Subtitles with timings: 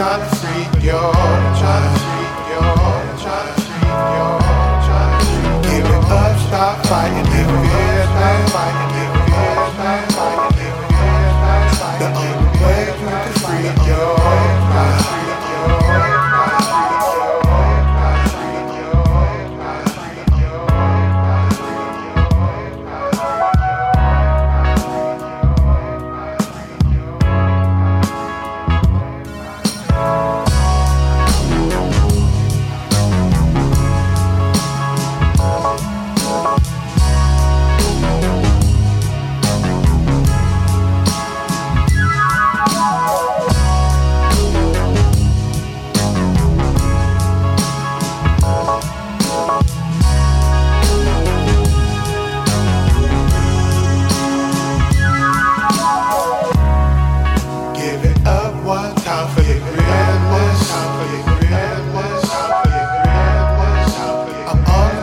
[0.00, 1.39] shall treat your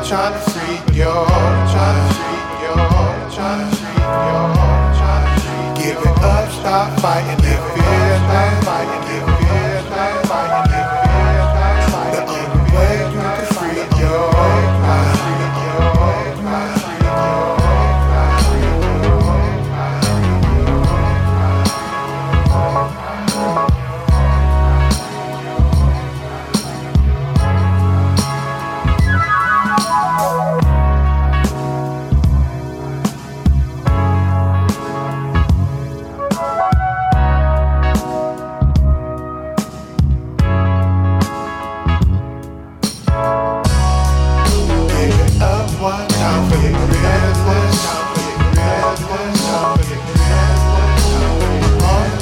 [0.08, 2.80] trying see your trying see your
[3.30, 4.48] trying see your
[5.76, 7.37] Give it up, stop fighting.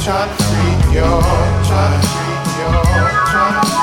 [0.06, 1.22] Trying to treat your,
[1.66, 2.84] trying to treat your,
[3.26, 3.75] trying to